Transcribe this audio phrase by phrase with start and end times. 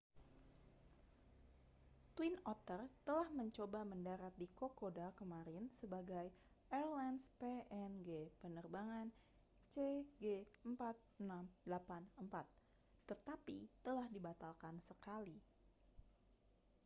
[2.17, 6.25] twin otter telah mencoba mendarat di kokoda kemarin sebagai
[6.75, 8.09] airlines png
[8.41, 9.07] penerbangan
[9.69, 12.33] cg4684
[13.13, 15.37] tetapi telah dibatalkan sekali